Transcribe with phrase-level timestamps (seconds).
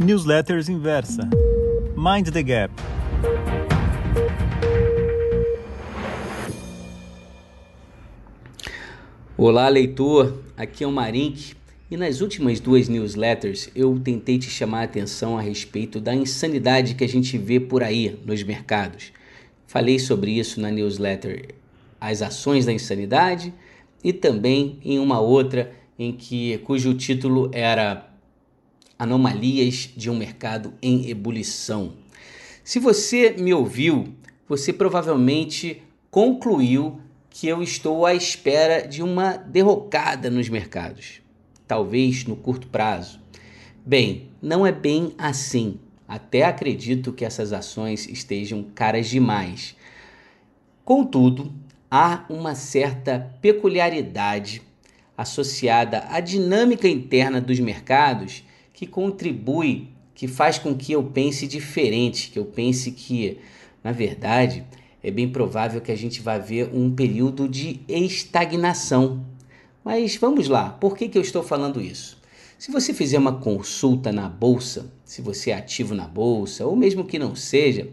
[0.00, 1.28] Newsletters Inversa.
[1.96, 2.72] Mind the Gap.
[9.36, 10.40] Olá, leitor.
[10.56, 11.56] Aqui é o Marink
[11.90, 16.94] e nas últimas duas newsletters eu tentei te chamar a atenção a respeito da insanidade
[16.94, 19.12] que a gente vê por aí nos mercados.
[19.66, 21.56] Falei sobre isso na newsletter
[22.00, 23.52] As Ações da Insanidade
[24.04, 28.07] e também em uma outra em que cujo título era
[28.98, 31.92] Anomalias de um mercado em ebulição.
[32.64, 34.14] Se você me ouviu,
[34.48, 41.20] você provavelmente concluiu que eu estou à espera de uma derrocada nos mercados,
[41.66, 43.20] talvez no curto prazo.
[43.86, 45.78] Bem, não é bem assim.
[46.06, 49.76] Até acredito que essas ações estejam caras demais.
[50.84, 51.52] Contudo,
[51.90, 54.62] há uma certa peculiaridade
[55.16, 58.42] associada à dinâmica interna dos mercados
[58.78, 63.36] que contribui, que faz com que eu pense diferente, que eu pense que,
[63.82, 64.64] na verdade,
[65.02, 69.26] é bem provável que a gente vá ver um período de estagnação.
[69.84, 72.18] Mas vamos lá, por que, que eu estou falando isso?
[72.56, 77.04] Se você fizer uma consulta na bolsa, se você é ativo na bolsa, ou mesmo
[77.04, 77.88] que não seja,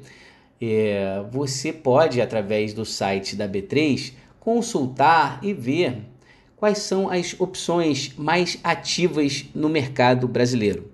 [0.61, 6.03] é, você pode, através do site da B3, consultar e ver
[6.55, 10.91] quais são as opções mais ativas no mercado brasileiro.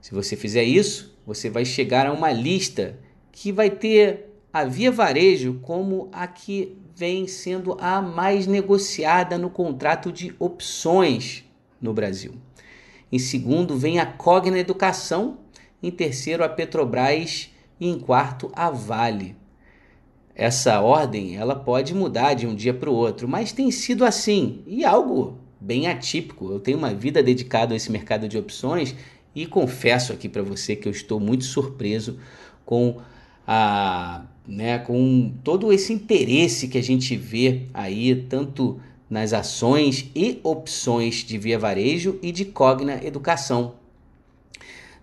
[0.00, 2.98] Se você fizer isso, você vai chegar a uma lista
[3.30, 9.48] que vai ter a Via Varejo como a que vem sendo a mais negociada no
[9.48, 11.44] contrato de opções
[11.80, 12.34] no Brasil.
[13.10, 15.38] Em segundo, vem a Cogna Educação,
[15.82, 19.41] em terceiro, a Petrobras e em quarto, a Vale
[20.34, 24.62] essa ordem ela pode mudar de um dia para o outro, mas tem sido assim
[24.66, 26.50] e algo bem atípico.
[26.50, 28.94] Eu tenho uma vida dedicada a esse mercado de opções
[29.34, 32.18] e confesso aqui para você que eu estou muito surpreso
[32.64, 33.00] com
[33.46, 40.40] a, né, com todo esse interesse que a gente vê aí tanto nas ações e
[40.42, 43.74] opções de Via Varejo e de Cogna Educação.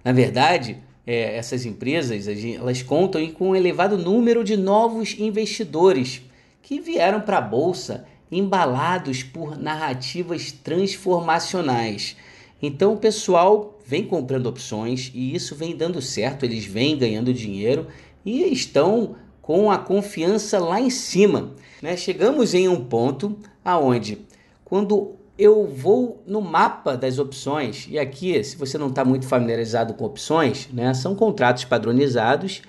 [0.03, 0.77] Na verdade,
[1.09, 6.21] é, essas empresas elas contam com um elevado número de novos investidores
[6.61, 12.15] que vieram para a bolsa embalados por narrativas transformacionais.
[12.61, 17.87] Então o pessoal vem comprando opções e isso vem dando certo, eles vêm ganhando dinheiro
[18.23, 21.55] e estão com a confiança lá em cima.
[21.81, 21.97] Né?
[21.97, 24.19] Chegamos em um ponto aonde
[24.63, 29.93] quando eu vou no mapa das opções, e aqui, se você não está muito familiarizado
[29.93, 32.61] com opções, né, são contratos padronizados,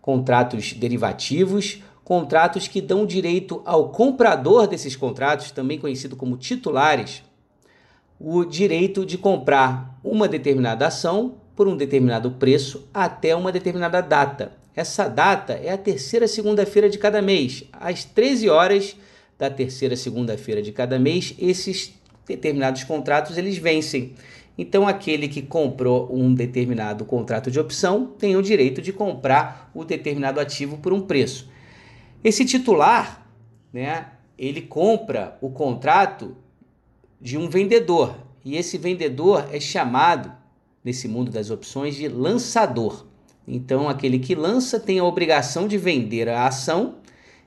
[0.00, 7.24] contratos derivativos, contratos que dão direito ao comprador desses contratos, também conhecido como titulares,
[8.20, 14.52] o direito de comprar uma determinada ação por um determinado preço até uma determinada data.
[14.74, 18.96] Essa data é a terceira segunda-feira de cada mês, às 13 horas
[19.38, 21.94] da terceira segunda-feira de cada mês, esses
[22.26, 24.14] determinados contratos eles vencem.
[24.58, 29.84] Então, aquele que comprou um determinado contrato de opção tem o direito de comprar o
[29.84, 31.48] determinado ativo por um preço.
[32.24, 33.24] Esse titular,
[33.72, 36.36] né, ele compra o contrato
[37.20, 40.32] de um vendedor e esse vendedor é chamado
[40.84, 43.06] nesse mundo das opções de lançador.
[43.46, 46.96] Então, aquele que lança tem a obrigação de vender a ação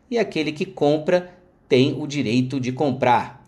[0.10, 1.41] e aquele que compra
[1.72, 3.48] tem o direito de comprar.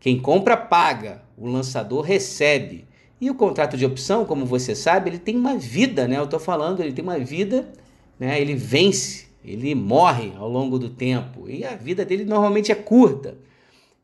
[0.00, 2.86] Quem compra paga, o lançador recebe.
[3.20, 6.16] E o contrato de opção, como você sabe, ele tem uma vida, né?
[6.16, 7.70] Eu estou falando, ele tem uma vida,
[8.18, 8.40] né?
[8.40, 13.36] Ele vence, ele morre ao longo do tempo e a vida dele normalmente é curta.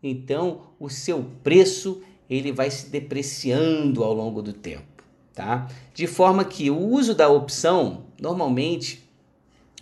[0.03, 5.03] Então, o seu preço ele vai se depreciando ao longo do tempo,
[5.35, 5.67] tá?
[5.95, 9.06] De forma que o uso da opção normalmente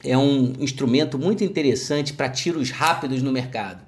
[0.05, 3.85] é um instrumento muito interessante para tiros rápidos no mercado.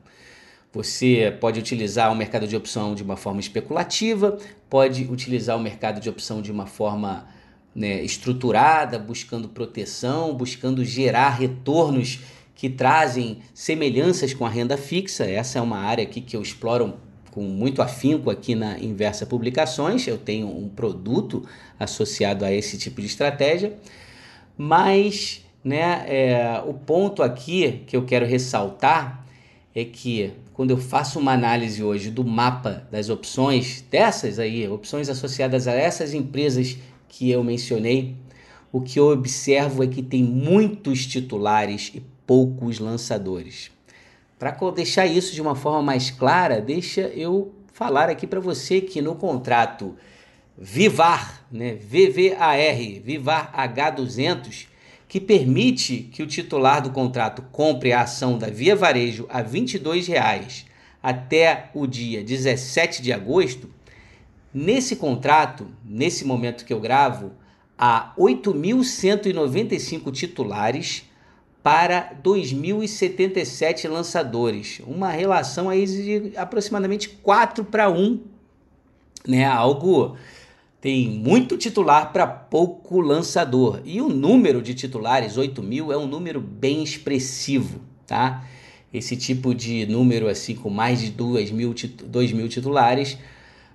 [0.72, 4.38] Você pode utilizar o mercado de opção de uma forma especulativa,
[4.68, 7.26] pode utilizar o mercado de opção de uma forma
[7.74, 12.20] né, estruturada, buscando proteção, buscando gerar retornos
[12.54, 15.24] que trazem semelhanças com a renda fixa.
[15.24, 16.94] Essa é uma área aqui que eu exploro
[17.30, 20.06] com muito afinco aqui na Inversa Publicações.
[20.06, 21.46] Eu tenho um produto
[21.78, 23.78] associado a esse tipo de estratégia,
[24.58, 26.04] mas né?
[26.06, 29.26] É, o ponto aqui que eu quero ressaltar
[29.74, 35.08] é que quando eu faço uma análise hoje do mapa das opções, dessas aí, opções
[35.08, 36.78] associadas a essas empresas
[37.08, 38.14] que eu mencionei,
[38.70, 43.72] o que eu observo é que tem muitos titulares e poucos lançadores.
[44.38, 49.02] Para deixar isso de uma forma mais clara, deixa eu falar aqui para você que
[49.02, 49.96] no contrato
[50.56, 51.74] Vivar, né?
[51.74, 52.56] VVAR,
[53.02, 54.68] Vivar H200,
[55.08, 59.48] que permite que o titular do contrato compre a ação da Via Varejo a R$
[59.48, 60.64] 22,00
[61.02, 63.70] até o dia 17 de agosto,
[64.52, 67.30] nesse contrato, nesse momento que eu gravo,
[67.78, 71.04] há 8.195 titulares
[71.62, 74.80] para 2.077 lançadores.
[74.86, 78.20] Uma relação aí de aproximadamente 4 para 1,
[79.26, 79.44] né?
[79.44, 80.16] Algo
[80.86, 83.80] tem muito titular para pouco lançador.
[83.84, 88.44] E o número de titulares, 8 mil, é um número bem expressivo, tá?
[88.94, 93.18] Esse tipo de número, assim, com mais de 2 mil, 2 mil titulares,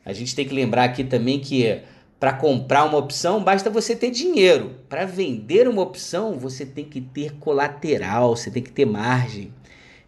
[0.05, 1.81] A gente tem que lembrar aqui também que
[2.19, 4.77] para comprar uma opção basta você ter dinheiro.
[4.89, 9.53] Para vender uma opção, você tem que ter colateral, você tem que ter margem.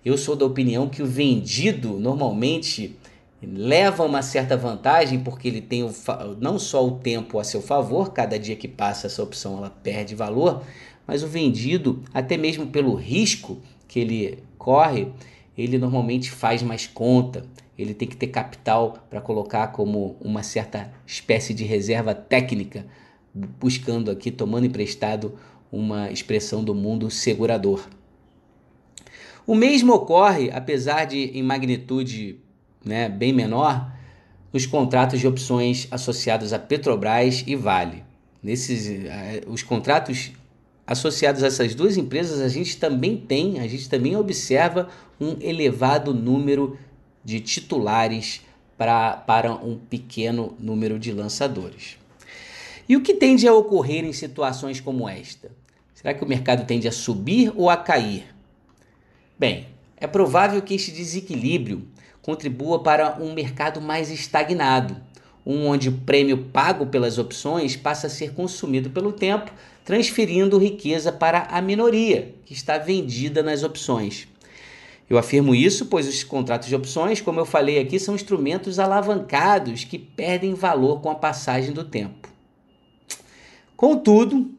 [0.05, 2.97] Eu sou da opinião que o vendido normalmente
[3.43, 5.93] leva uma certa vantagem porque ele tem o,
[6.41, 10.15] não só o tempo a seu favor, cada dia que passa essa opção ela perde
[10.15, 10.63] valor,
[11.07, 15.09] mas o vendido, até mesmo pelo risco que ele corre,
[15.57, 17.45] ele normalmente faz mais conta,
[17.79, 22.87] ele tem que ter capital para colocar como uma certa espécie de reserva técnica,
[23.35, 25.39] buscando aqui, tomando emprestado
[25.71, 27.87] uma expressão do mundo segurador.
[29.47, 32.41] O mesmo ocorre, apesar de em magnitude
[32.85, 33.93] né, bem menor,
[34.53, 38.03] nos contratos de opções associados a Petrobras e Vale.
[38.43, 40.33] Nesses, eh, os contratos
[40.87, 44.89] associados a essas duas empresas, a gente também tem, a gente também observa
[45.21, 46.79] um elevado número
[47.25, 48.43] de titulares
[48.79, 51.99] pra, para um pequeno número de lançadores.
[52.89, 55.51] E o que tende a ocorrer em situações como esta?
[55.93, 58.27] Será que o mercado tende a subir ou a cair?
[59.37, 59.67] Bem,
[59.97, 61.89] é provável que este desequilíbrio
[62.23, 64.97] contribua para um mercado mais estagnado,
[65.45, 69.51] um onde o prêmio pago pelas opções passa a ser consumido pelo tempo
[69.87, 74.27] transferindo riqueza para a minoria que está vendida nas opções.
[75.09, 79.85] Eu afirmo isso pois os contratos de opções, como eu falei aqui, são instrumentos alavancados
[79.85, 82.29] que perdem valor com a passagem do tempo.
[83.77, 84.51] Contudo,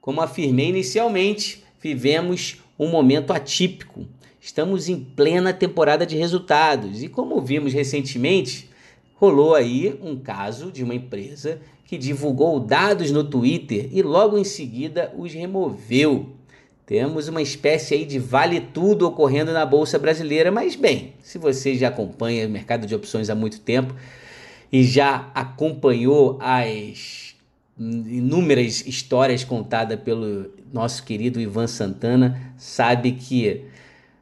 [0.00, 4.06] como afirmei inicialmente, vivemos um momento atípico.
[4.40, 8.67] Estamos em plena temporada de resultados e, como vimos recentemente,
[9.20, 14.44] rolou aí um caso de uma empresa que divulgou dados no Twitter e logo em
[14.44, 16.30] seguida os removeu.
[16.86, 21.74] Temos uma espécie aí de vale tudo ocorrendo na bolsa brasileira, mas bem, se você
[21.74, 23.94] já acompanha o mercado de opções há muito tempo
[24.72, 27.34] e já acompanhou as
[27.78, 33.64] inúmeras histórias contadas pelo nosso querido Ivan Santana, sabe que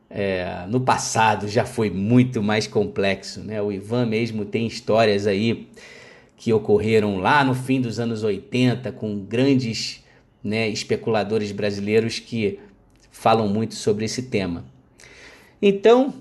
[0.09, 3.61] é, no passado já foi muito mais complexo, né?
[3.61, 5.69] O Ivan mesmo tem histórias aí
[6.37, 10.05] que ocorreram lá no fim dos anos 80 com grandes
[10.45, 12.61] né, especuladores brasileiros que
[13.11, 14.65] falam muito sobre esse tema.
[15.61, 16.15] Então,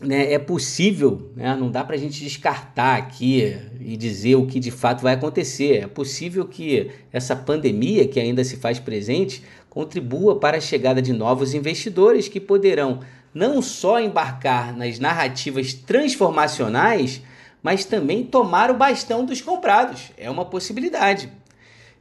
[0.00, 4.58] né, é possível, né, não dá para a gente descartar aqui e dizer o que
[4.58, 5.82] de fato vai acontecer.
[5.82, 9.42] É possível que essa pandemia que ainda se faz presente
[9.78, 12.98] contribua para a chegada de novos investidores que poderão
[13.32, 17.22] não só embarcar nas narrativas transformacionais,
[17.62, 20.10] mas também tomar o bastão dos comprados.
[20.16, 21.30] É uma possibilidade.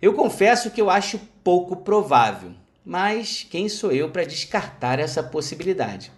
[0.01, 2.49] Eu confesso que eu acho pouco provável,
[2.83, 6.11] mas quem sou eu para descartar essa possibilidade?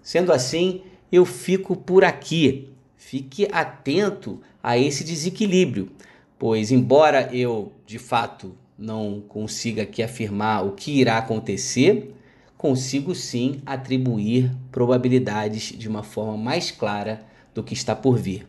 [0.00, 2.70] Sendo assim, eu fico por aqui.
[2.96, 5.90] Fique atento a esse desequilíbrio,
[6.38, 12.14] pois, embora eu de fato não consiga aqui afirmar o que irá acontecer,
[12.56, 18.46] consigo sim atribuir probabilidades de uma forma mais clara do que está por vir.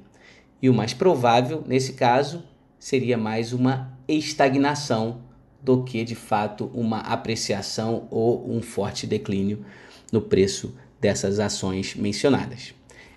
[0.62, 2.44] E o mais provável, nesse caso,
[2.78, 5.22] seria mais uma estagnação
[5.62, 9.66] do que de fato uma apreciação ou um forte declínio
[10.12, 12.74] no preço dessas ações mencionadas.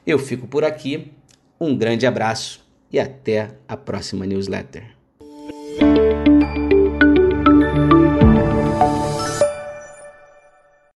[0.07, 1.13] Eu fico por aqui,
[1.61, 5.02] um grande abraço, e até a próxima newsletter.